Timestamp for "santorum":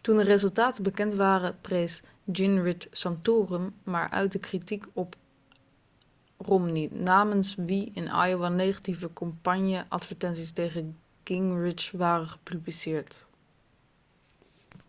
2.90-3.74